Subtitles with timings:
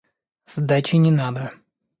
[0.53, 1.49] Сдачи не надо.